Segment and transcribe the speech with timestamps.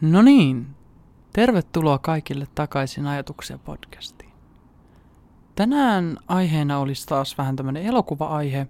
[0.00, 0.66] No niin,
[1.32, 4.30] tervetuloa kaikille takaisin Ajatuksia podcastiin.
[5.54, 8.66] Tänään aiheena olisi taas vähän tämmöinen elokuva-aihe,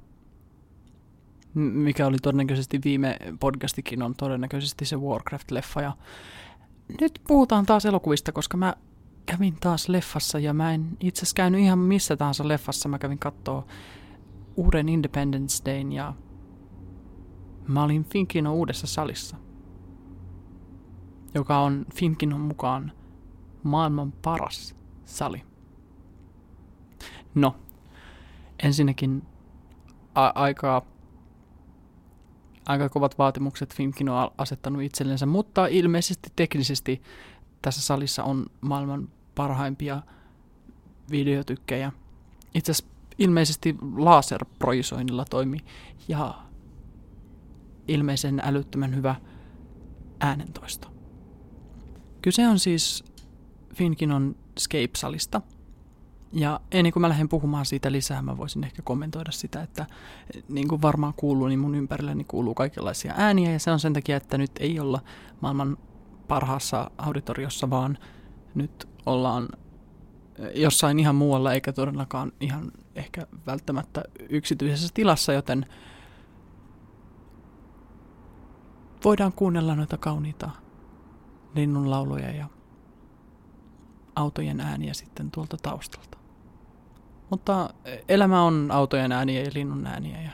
[1.55, 5.83] mikä oli todennäköisesti viime podcastikin on todennäköisesti se Warcraft-leffa.
[5.83, 5.93] Ja
[7.01, 8.75] nyt puhutaan taas elokuvista, koska mä
[9.27, 12.89] kävin taas leffassa ja mä en itse asiassa käynyt ihan missä tahansa leffassa.
[12.89, 13.67] Mä kävin kattoo
[14.57, 16.15] uuden Independence Dayn ja
[17.69, 19.37] mä olin Finkino uudessa salissa–
[21.35, 22.93] joka on Finkinon mukaan
[23.63, 25.43] maailman paras sali.
[27.35, 27.57] No,
[28.63, 29.23] ensinnäkin
[30.15, 30.83] a- aika,
[32.67, 37.03] aika kovat vaatimukset Finkin on asettanut itsellensä, mutta ilmeisesti teknisesti
[37.63, 40.03] tässä salissa on maailman parhaimpia
[41.11, 41.93] videotykkejä.
[42.55, 45.59] Itse asiassa ilmeisesti laserprojisoinnilla toimi
[46.09, 46.35] ja
[47.89, 49.15] ilmeisen älyttömän hyvä
[50.21, 51.00] äänentoisto.
[52.23, 53.05] Kyse on siis
[53.75, 55.41] Finkinon Scape-salista.
[56.33, 59.87] Ja ennen kuin mä lähden puhumaan siitä lisää, mä voisin ehkä kommentoida sitä, että
[60.49, 63.53] niin kuin varmaan kuuluu, niin mun ympärilläni kuuluu kaikenlaisia ääniä.
[63.53, 65.01] Ja se on sen takia, että nyt ei olla
[65.41, 65.77] maailman
[66.29, 67.99] parhaassa auditoriossa, vaan
[68.55, 69.49] nyt ollaan
[70.55, 75.67] jossain ihan muualla, eikä todellakaan ihan ehkä välttämättä yksityisessä tilassa, joten
[79.05, 80.51] voidaan kuunnella noita kauniita
[81.55, 82.47] linnunlauluja ja
[84.17, 86.19] autojen ääniä sitten tuolta taustalta.
[87.31, 87.75] Mutta
[88.09, 90.31] elämä on autojen ääniä ja linnun ääniä ja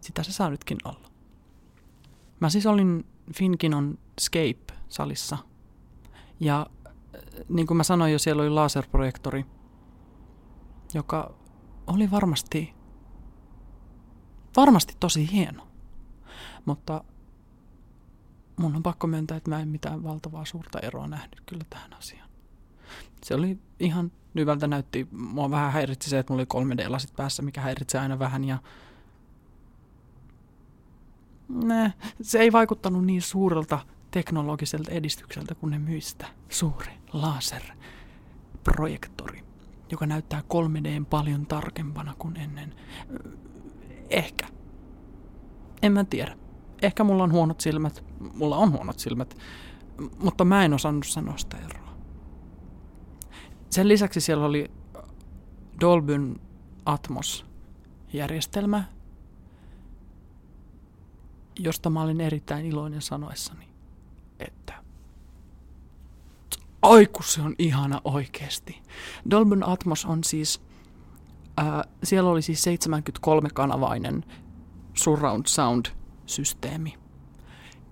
[0.00, 1.08] sitä se saa nytkin olla.
[2.40, 5.38] Mä siis olin Finkinon Scape-salissa
[6.40, 6.66] ja
[7.48, 9.44] niin kuin mä sanoin jo, siellä oli laserprojektori,
[10.94, 11.34] joka
[11.86, 12.74] oli varmasti,
[14.56, 15.68] varmasti tosi hieno.
[16.64, 17.04] Mutta
[18.58, 22.28] mun on pakko myöntää, että mä en mitään valtavaa suurta eroa nähnyt kyllä tähän asiaan.
[23.24, 25.08] Se oli ihan hyvältä näytti.
[25.12, 28.44] Mua vähän häiritsi se, että mulla oli 3D-lasit päässä, mikä häiritsee aina vähän.
[28.44, 28.58] Ja
[31.48, 33.78] ne, se ei vaikuttanut niin suurelta
[34.10, 36.26] teknologiselta edistykseltä kuin ne myistä.
[36.48, 39.44] Suuri laserprojektori,
[39.90, 42.74] joka näyttää 3D paljon tarkempana kuin ennen.
[44.10, 44.46] Ehkä.
[45.82, 46.36] En mä tiedä
[46.82, 49.38] ehkä mulla on huonot silmät, mulla on huonot silmät,
[50.18, 51.88] mutta mä en osannut sanoa sitä eroa.
[53.70, 54.70] Sen lisäksi siellä oli
[55.80, 56.40] Dolbyn
[56.86, 58.84] Atmos-järjestelmä,
[61.58, 63.68] josta mä olin erittäin iloinen sanoessani,
[64.38, 64.74] että
[66.82, 68.82] Oi se on ihana oikeesti.
[69.30, 70.62] Dolbyn Atmos on siis,
[71.56, 74.24] ää, siellä oli siis 73-kanavainen
[74.94, 75.86] surround sound
[76.28, 76.98] systeemi.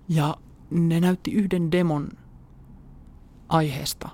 [0.09, 0.35] Ja
[0.69, 2.09] ne näytti yhden demon
[3.49, 4.09] aiheesta,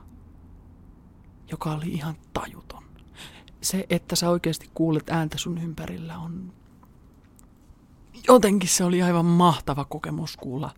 [1.52, 2.84] joka oli ihan tajuton.
[3.62, 6.54] Se, että sä oikeasti kuulet ääntä sun ympärillä on...
[8.28, 10.74] Jotenkin se oli aivan mahtava kokemus kuulla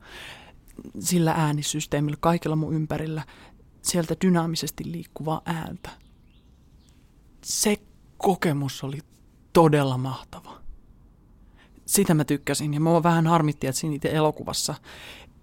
[1.00, 3.25] sillä äänisysteemillä, kaikilla mun ympärillä,
[3.81, 5.89] sieltä dynaamisesti liikkuvaa ääntä.
[7.44, 7.77] Se
[8.17, 9.00] kokemus oli
[9.53, 10.64] todella mahtava
[11.85, 12.73] sitä mä tykkäsin.
[12.73, 14.75] Ja mua vähän harmitti, että siinä itse elokuvassa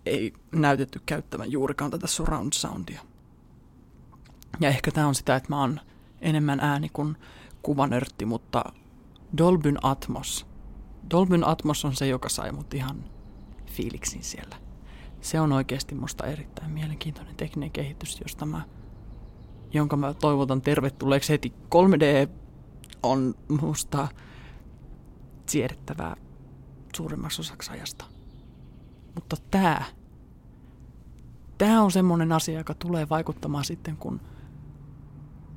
[0.06, 3.00] ei näytetty käyttävän juurikaan tätä surround soundia.
[4.60, 5.80] Ja ehkä tämä on sitä, että mä oon
[6.20, 7.16] enemmän ääni kuin
[7.62, 8.64] kuvanörtti, mutta
[9.38, 10.46] Dolbyn Atmos.
[11.10, 13.04] Dolbyn Atmos on se, joka sai mut ihan
[13.66, 14.56] fiiliksin siellä.
[15.20, 18.62] Se on oikeasti musta erittäin mielenkiintoinen tekninen kehitys, josta mä,
[19.72, 21.52] jonka mä toivotan tervetulleeksi heti.
[21.74, 22.28] 3D
[23.02, 24.08] on musta
[25.46, 26.16] siedettävää
[26.96, 28.04] suurimmaksi osaksi ajasta.
[29.14, 29.84] Mutta tämä,
[31.58, 34.20] tämä on semmoinen asia, joka tulee vaikuttamaan sitten, kun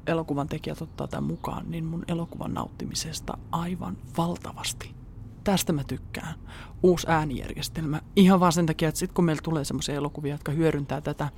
[0.08, 4.96] elokuvan tekijät ottaa tämän mukaan, niin mun elokuvan nauttimisesta aivan valtavasti.
[5.44, 6.36] Tästä mä tykkään.
[6.84, 8.02] Uusi äänijärjestelmä.
[8.16, 11.30] Ihan vaan sen takia, että sitten kun meillä tulee semmoisia elokuvia, jotka hyödyntää tätä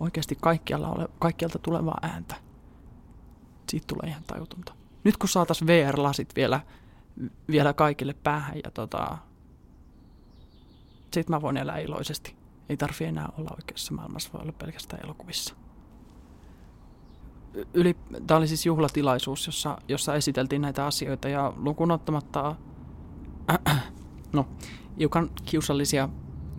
[0.00, 2.34] oikeasti kaikkialla ole, kaikkialta tulevaa ääntä,
[3.68, 4.74] siitä tulee ihan tajutonta.
[5.04, 6.60] Nyt kun saataisiin VR-lasit vielä,
[7.50, 9.18] vielä kaikille päähän ja tota,
[11.12, 12.36] sitten mä voin elää iloisesti.
[12.68, 15.54] Ei tarvi enää olla oikeassa maailmassa, voi olla pelkästään elokuvissa.
[17.74, 17.96] Yli,
[18.26, 22.56] tämä oli siis juhlatilaisuus, jossa, jossa esiteltiin näitä asioita ja lukuun ottamatta
[23.50, 23.92] äh,
[24.32, 24.48] no,
[24.98, 26.08] hiukan kiusallisia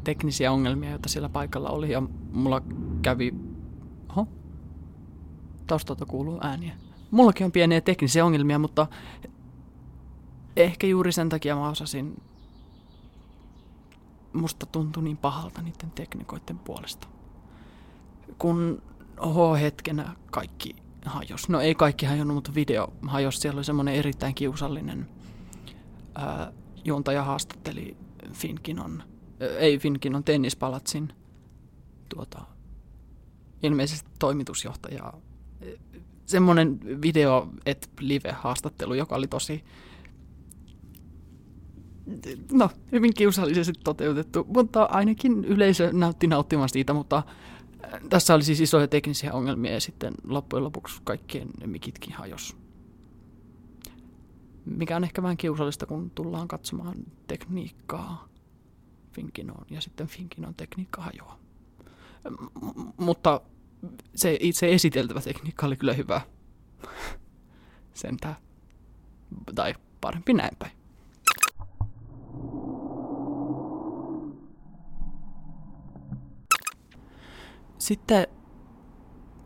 [0.04, 2.62] teknisiä ongelmia, joita siellä paikalla oli ja mulla
[3.01, 3.34] kävi,
[4.10, 4.28] oho,
[5.68, 6.74] taustalta kuuluu ääniä.
[7.12, 8.88] Mullakin on pieniä teknisiä ongelmia, mutta
[10.56, 12.22] ehkä juuri sen takia mä osasin
[14.33, 17.07] musta tuntui niin pahalta niiden teknikoiden puolesta.
[18.39, 18.81] Kun
[19.17, 21.49] oho hetkenä kaikki hajos.
[21.49, 23.41] No ei kaikki hajonnut, mutta video hajos.
[23.41, 25.09] Siellä oli semmoinen erittäin kiusallinen
[26.15, 26.53] ää,
[26.85, 27.97] juontaja haastatteli
[28.33, 29.03] Finkinon,
[29.39, 31.13] ää, ei Finkinon tennispalatsin
[32.09, 32.41] tuota,
[33.63, 35.17] ilmeisesti toimitusjohtajaa.
[36.25, 39.63] Semmoinen video, et live-haastattelu, joka oli tosi
[42.51, 47.23] no, hyvin kiusallisesti toteutettu, mutta ainakin yleisö näytti nauttimaan siitä, mutta
[48.09, 52.57] tässä oli siis isoja teknisiä ongelmia ja sitten loppujen lopuksi kaikkien mikitkin hajos.
[54.65, 56.95] Mikä on ehkä vähän kiusallista, kun tullaan katsomaan
[57.27, 58.27] tekniikkaa
[59.12, 61.39] Finkinoon ja sitten Finkinon tekniikka hajoaa.
[62.29, 63.41] M- mutta
[64.15, 66.21] se itse esiteltävä tekniikka oli kyllä hyvä.
[67.94, 68.35] Sentään.
[69.55, 70.78] Tai parempi näin päin.
[77.79, 78.27] Sitten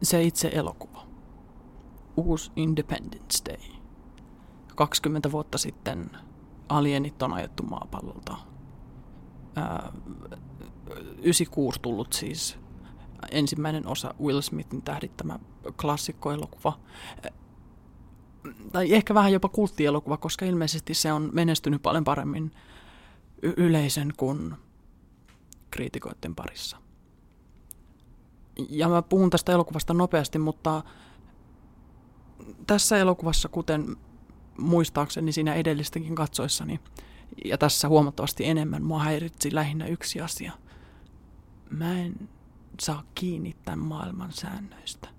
[0.04, 1.08] se itse elokuva.
[2.18, 3.74] Uusi Independence Day.
[4.76, 6.10] 20 vuotta sitten
[6.70, 8.38] alienit on ajettu maapallolta.
[9.56, 9.94] Ää,
[11.18, 12.58] 96 tullut siis
[13.32, 15.40] ensimmäinen osa Will Smithin tähdittämä
[15.82, 16.80] klassikkoelokuva.
[18.72, 22.52] Tai ehkä vähän jopa kulttielokuva, koska ilmeisesti se on menestynyt paljon paremmin
[23.42, 24.54] y- yleisen kuin
[25.72, 26.83] kriitikoiden parissa
[28.70, 30.84] ja mä puhun tästä elokuvasta nopeasti, mutta
[32.68, 33.98] tässä elokuvassa, kuten
[34.58, 36.80] muistaakseni siinä edellistäkin katsoissani,
[37.46, 40.52] ja tässä huomattavasti enemmän, mua häiritsi lähinnä yksi asia.
[41.70, 42.30] Mä en
[42.80, 45.10] saa kiinni tämän maailman säännöistä.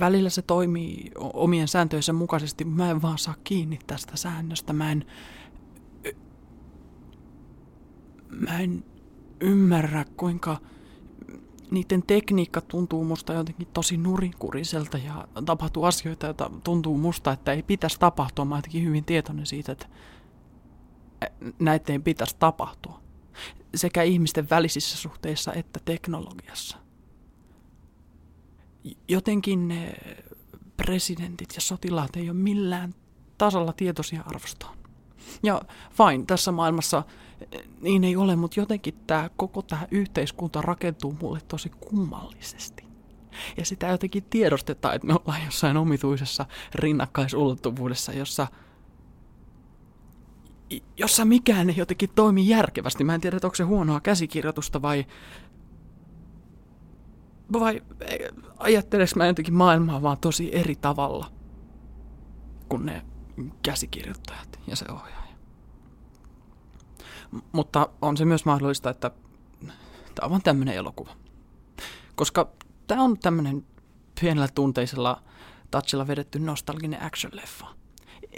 [0.00, 4.72] Välillä se toimii omien sääntöjensä mukaisesti, mä en vaan saa kiinni tästä säännöstä.
[4.72, 5.06] Mä en,
[8.30, 8.84] mä en
[9.40, 10.56] ymmärrä, kuinka
[11.70, 17.62] niiden tekniikka tuntuu musta jotenkin tosi nurinkuriselta ja tapahtuu asioita, joita tuntuu musta, että ei
[17.62, 18.44] pitäisi tapahtua.
[18.44, 19.86] Mä jotenkin hyvin tietoinen siitä, että
[21.58, 23.00] näitä ei pitäisi tapahtua.
[23.74, 26.78] Sekä ihmisten välisissä suhteissa että teknologiassa.
[29.08, 29.94] Jotenkin ne
[30.76, 32.94] presidentit ja sotilaat ei ole millään
[33.38, 34.78] tasolla tietoisia arvostaan.
[35.42, 35.62] Ja
[35.92, 37.02] fine, tässä maailmassa
[37.80, 42.84] niin ei ole, mutta jotenkin tämä koko tämä yhteiskunta rakentuu mulle tosi kummallisesti.
[43.56, 48.46] Ja sitä jotenkin tiedostetaan, että me ollaan jossain omituisessa rinnakkaisulottuvuudessa, jossa,
[50.96, 53.04] jossa mikään ei jotenkin toimi järkevästi.
[53.04, 55.06] Mä en tiedä, onko se huonoa käsikirjoitusta vai,
[57.52, 57.82] vai
[58.58, 61.32] ajatteleks mä jotenkin maailmaa vaan tosi eri tavalla
[62.68, 63.02] kuin ne
[63.62, 65.27] käsikirjoittajat ja se ohjaaja.
[67.52, 69.10] Mutta on se myös mahdollista, että
[70.14, 71.10] tämä on vain tämmöinen elokuva.
[72.14, 72.48] Koska
[72.86, 73.66] tämä on tämmöinen
[74.20, 75.22] pienellä tunteisella
[75.70, 77.66] touchilla vedetty nostalginen action-leffa.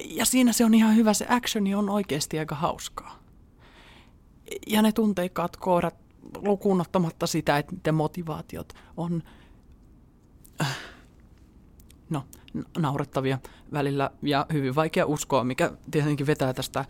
[0.06, 3.18] Ja siinä se on ihan hyvä, se actioni on oikeasti aika hauskaa.
[4.66, 5.94] Ja ne tunteikkaat kohdat,
[6.36, 9.22] lukuun ottamatta sitä, että motivaatiot on,
[10.60, 10.78] äh,
[12.10, 12.24] no,
[12.78, 13.38] naurettavia
[13.72, 16.84] välillä ja hyvin vaikea uskoa, mikä tietenkin vetää tästä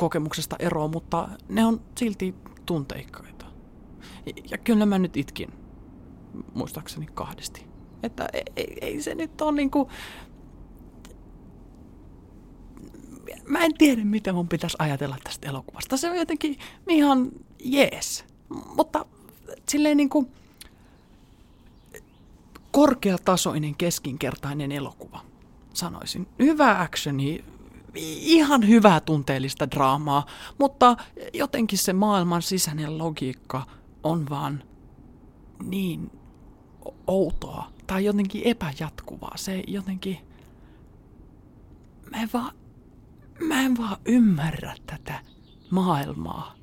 [0.00, 2.34] kokemuksesta eroon, mutta ne on silti
[2.66, 3.46] tunteikkaita.
[4.50, 5.48] Ja kyllä mä nyt itkin,
[6.54, 7.66] muistaakseni kahdesti.
[8.02, 9.90] Että ei, ei, ei se nyt ole niinku...
[13.46, 15.96] Mä en tiedä, mitä mun pitäisi ajatella tästä elokuvasta.
[15.96, 16.58] Se on jotenkin
[16.88, 17.30] ihan
[17.64, 18.24] jees.
[18.76, 19.06] Mutta
[19.68, 20.30] silleen niinku
[22.70, 25.20] korkeatasoinen keskinkertainen elokuva,
[25.74, 26.26] sanoisin.
[26.38, 27.44] Hyvä actioni,
[27.94, 30.26] ihan hyvää tunteellista draamaa,
[30.58, 30.96] mutta
[31.34, 33.66] jotenkin se maailman sisäinen logiikka
[34.02, 34.62] on vaan
[35.64, 36.10] niin
[37.06, 39.36] outoa tai jotenkin epäjatkuvaa.
[39.36, 40.18] Se jotenkin...
[42.10, 42.54] Mä en vaan,
[43.40, 45.20] mä en vaan ymmärrä tätä
[45.70, 46.54] maailmaa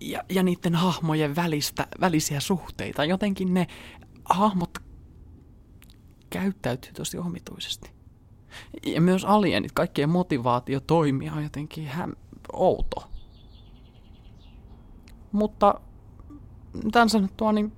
[0.00, 3.04] ja, ja niiden hahmojen välistä, välisiä suhteita.
[3.04, 3.66] Jotenkin ne
[4.24, 4.78] hahmot
[6.30, 7.97] käyttäytyy tosi omituisesti.
[8.86, 12.12] Ja myös alienit, kaikkien motivaatio toimia on jotenkin häm,
[12.52, 13.10] outo.
[15.32, 15.80] Mutta
[16.92, 17.72] tämän sanottua, niin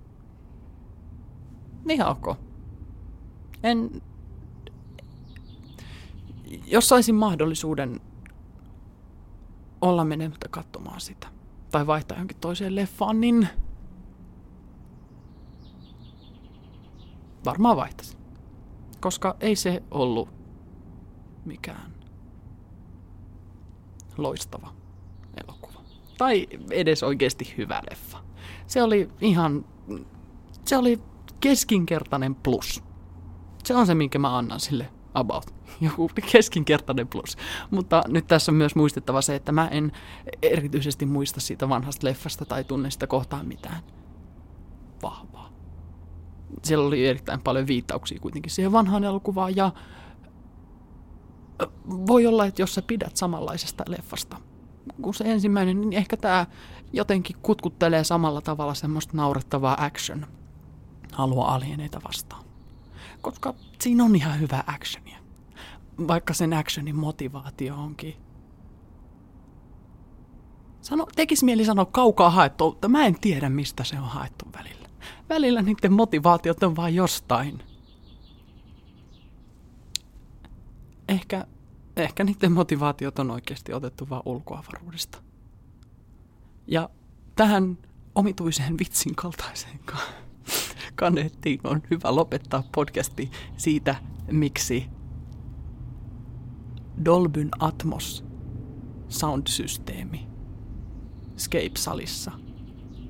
[1.88, 2.36] ihan ok.
[3.62, 4.02] En,
[6.66, 8.00] jos saisin mahdollisuuden
[9.80, 11.28] olla menemättä katsomaan sitä,
[11.70, 13.48] tai vaihtaa johonkin toiseen leffaan, niin
[17.44, 18.20] varmaan vaihtaisin.
[19.00, 20.39] Koska ei se ollut
[21.44, 21.94] mikään
[24.16, 24.72] loistava
[25.44, 25.80] elokuva.
[26.18, 28.18] tai edes oikeasti hyvä leffa.
[28.66, 29.64] Se oli ihan,
[30.64, 31.00] se oli
[31.40, 32.82] keskinkertainen plus.
[33.64, 35.54] Se on se, minkä mä annan sille about.
[35.80, 37.36] Joku keskinkertainen plus.
[37.70, 39.92] Mutta nyt tässä on myös muistettava se, että mä en
[40.42, 43.82] erityisesti muista siitä vanhasta leffasta tai tunne sitä kohtaan mitään
[45.02, 45.52] vahvaa.
[46.62, 49.72] Siellä oli erittäin paljon viittauksia kuitenkin siihen vanhaan elokuvaan ja
[51.88, 54.36] voi olla, että jos sä pidät samanlaisesta leffasta
[55.02, 56.46] kuin se ensimmäinen, niin ehkä tämä
[56.92, 60.26] jotenkin kutkuttelee samalla tavalla semmoista naurettavaa action
[61.12, 62.44] halua alieneita vastaan.
[63.20, 65.18] Koska siinä on ihan hyvä actionia.
[66.08, 68.16] Vaikka sen actionin motivaatio onkin.
[70.80, 74.88] Sano, tekis mieli sanoa kaukaa haettu, mutta mä en tiedä mistä se on haettu välillä.
[75.28, 77.62] Välillä niiden motivaatiot on vain jostain.
[81.10, 81.46] Ehkä,
[81.96, 85.22] ehkä niiden motivaatiot on oikeasti otettu vain ulkoavaruudesta.
[86.66, 86.90] Ja
[87.36, 87.78] tähän
[88.14, 89.80] omituiseen vitsin kaltaiseen
[90.94, 93.94] kanettiin on hyvä lopettaa podcasti siitä,
[94.30, 94.86] miksi
[97.04, 98.24] Dolbyn Atmos
[99.08, 100.28] soundsysteemi
[101.36, 102.32] Scape-salissa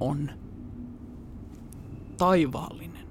[0.00, 0.30] on
[2.16, 3.08] taivaallinen.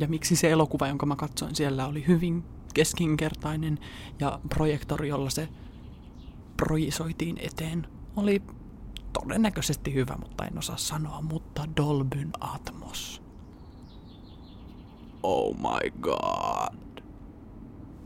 [0.00, 2.44] Ja miksi se elokuva, jonka mä katsoin siellä, oli hyvin
[2.74, 3.78] keskinkertainen
[4.20, 5.48] ja projektori, jolla se
[6.56, 7.86] projisoitiin eteen,
[8.16, 8.42] oli
[9.12, 13.22] todennäköisesti hyvä, mutta en osaa sanoa, mutta Dolbyn Atmos.
[15.22, 16.91] Oh my god.